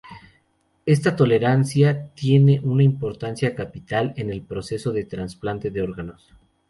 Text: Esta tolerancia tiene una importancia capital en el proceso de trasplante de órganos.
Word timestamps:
Esta 0.87 1.15
tolerancia 1.15 2.07
tiene 2.15 2.59
una 2.61 2.81
importancia 2.81 3.53
capital 3.53 4.15
en 4.17 4.31
el 4.31 4.41
proceso 4.41 4.91
de 4.91 5.05
trasplante 5.05 5.69
de 5.69 5.83
órganos. 5.83 6.33